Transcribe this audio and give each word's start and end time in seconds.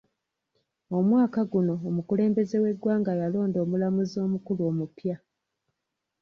Omwaka 0.97 1.41
guno 1.51 1.73
omukulembeze 1.89 2.57
w'eggwanga 2.63 3.11
yalonda 3.21 3.57
omulamuzi 3.65 4.17
omukulu 4.25 4.61
omupya. 4.71 5.15